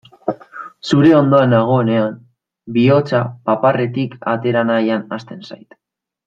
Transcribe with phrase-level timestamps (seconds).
[0.91, 2.17] Zure ondoan nagoenean
[2.79, 5.79] bihotza paparretik atera nahian hasten zait.